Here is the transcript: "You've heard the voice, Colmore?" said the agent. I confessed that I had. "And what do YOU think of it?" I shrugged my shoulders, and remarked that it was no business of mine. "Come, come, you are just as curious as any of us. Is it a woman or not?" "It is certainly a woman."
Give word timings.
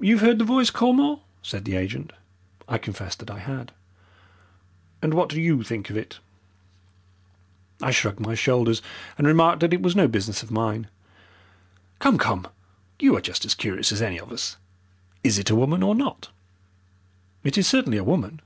"You've 0.00 0.20
heard 0.22 0.40
the 0.40 0.44
voice, 0.44 0.68
Colmore?" 0.68 1.20
said 1.42 1.64
the 1.64 1.76
agent. 1.76 2.12
I 2.68 2.76
confessed 2.76 3.20
that 3.20 3.30
I 3.30 3.38
had. 3.38 3.70
"And 5.00 5.14
what 5.14 5.28
do 5.28 5.40
YOU 5.40 5.62
think 5.62 5.90
of 5.90 5.96
it?" 5.96 6.18
I 7.80 7.92
shrugged 7.92 8.18
my 8.18 8.34
shoulders, 8.34 8.82
and 9.16 9.28
remarked 9.28 9.60
that 9.60 9.72
it 9.72 9.80
was 9.80 9.94
no 9.94 10.08
business 10.08 10.42
of 10.42 10.50
mine. 10.50 10.88
"Come, 12.00 12.18
come, 12.18 12.48
you 12.98 13.14
are 13.16 13.20
just 13.20 13.44
as 13.44 13.54
curious 13.54 13.92
as 13.92 14.02
any 14.02 14.18
of 14.18 14.32
us. 14.32 14.56
Is 15.22 15.38
it 15.38 15.50
a 15.50 15.54
woman 15.54 15.84
or 15.84 15.94
not?" 15.94 16.30
"It 17.44 17.56
is 17.56 17.68
certainly 17.68 17.98
a 17.98 18.02
woman." 18.02 18.40